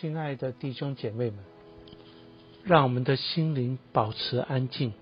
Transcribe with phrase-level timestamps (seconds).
[0.00, 1.38] 亲爱的弟兄姐妹们，
[2.64, 4.92] 让我们的心灵保持安静，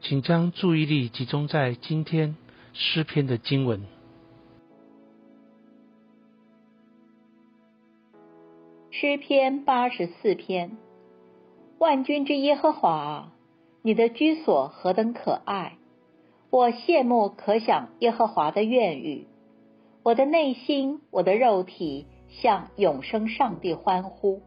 [0.00, 2.36] 请将注意力集中在今天
[2.72, 3.82] 诗篇的经文。
[8.92, 10.76] 诗篇八十四篇，
[11.78, 13.32] 万军之耶和华，
[13.82, 15.78] 你的居所何等可爱！
[16.48, 19.26] 我羡慕可想耶和华的愿语，
[20.04, 22.06] 我的内心，我的肉体。
[22.40, 24.42] 向永生上帝欢呼！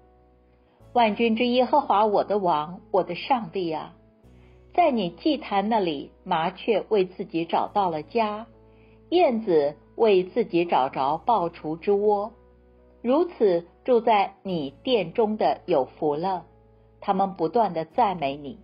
[0.93, 3.93] 万军之耶和华，我的王，我的上帝啊，
[4.73, 8.47] 在你祭坛那里，麻雀为自己找到了家，
[9.09, 12.33] 燕子为自己找着抱雏之窝。
[13.01, 16.45] 如此住在你殿中的有福了，
[16.99, 18.59] 他们不断的赞美你，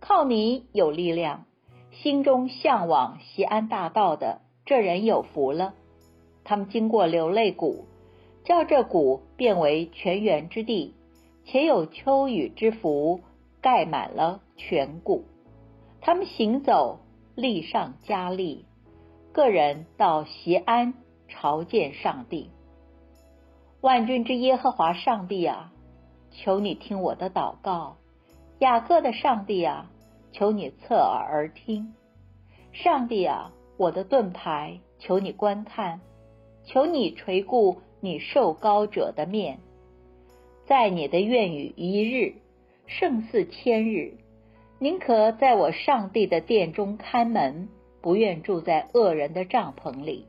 [0.00, 1.46] 靠你有力量，
[1.90, 5.74] 心中向往西安大道的这人有福了，
[6.44, 7.86] 他们经过流泪谷。
[8.44, 10.94] 叫这谷变为泉源之地，
[11.44, 13.20] 且有秋雨之福
[13.60, 15.24] 盖满了全谷。
[16.00, 16.98] 他们行走，
[17.34, 18.64] 力上加力。
[19.32, 20.94] 个人到西安
[21.28, 22.50] 朝见上帝。
[23.80, 25.72] 万军之耶和华上帝啊，
[26.30, 27.96] 求你听我的祷告。
[28.58, 29.90] 雅各的上帝啊，
[30.32, 31.94] 求你侧耳而听。
[32.72, 36.00] 上帝啊，我的盾牌，求你观看，
[36.64, 37.78] 求你垂顾。
[38.04, 39.60] 你受高者的面，
[40.66, 42.34] 在你的愿语一日
[42.88, 44.14] 胜似千日，
[44.80, 47.68] 宁可在我上帝的殿中看门，
[48.00, 50.26] 不愿住在恶人的帐篷里。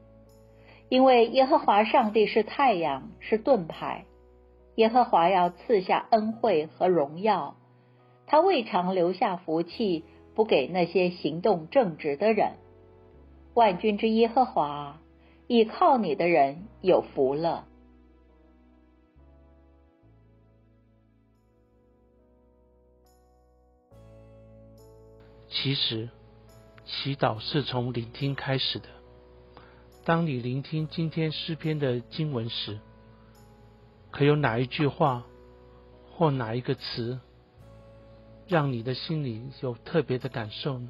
[0.87, 4.05] 因为耶和华上帝是太阳，是盾牌。
[4.75, 7.55] 耶和华要赐下恩惠和荣耀，
[8.27, 10.03] 他未尝留下福气，
[10.35, 12.51] 不给那些行动正直的人。
[13.55, 14.99] 万军之耶和华。
[15.53, 17.67] 倚靠你的人有福了。
[25.47, 26.09] 其实，
[26.83, 28.87] 祈祷是从聆听开始的。
[30.03, 32.79] 当你聆听今天诗篇的经文时，
[34.09, 35.23] 可有哪一句话
[36.13, 37.19] 或哪一个词，
[38.47, 40.89] 让你的心里有特别的感受呢？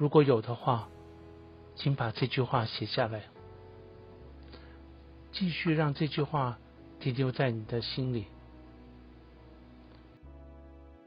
[0.00, 0.88] 如果有的话，
[1.76, 3.24] 请把这句话写下来，
[5.30, 6.58] 继续让这句话
[7.00, 8.24] 停留在你的心里，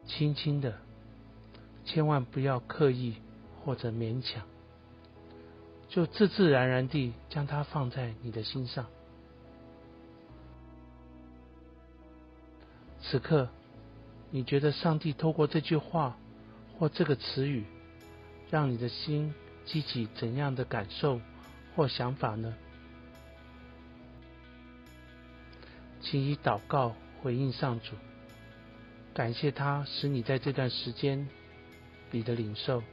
[0.06, 0.78] 轻轻的，
[1.84, 3.16] 千万不要刻意
[3.66, 4.44] 或者勉强，
[5.90, 8.86] 就自自然然地将它放在你的心上。
[13.02, 13.50] 此刻，
[14.30, 16.16] 你觉得上帝透过这句话
[16.78, 17.66] 或这个词语？
[18.54, 19.34] 让你的心
[19.66, 21.20] 激起怎样的感受
[21.76, 22.54] 或想法呢？
[26.00, 27.96] 请以祷告回应上主，
[29.12, 31.28] 感谢他使你在这段时间
[32.12, 32.84] 里的领受。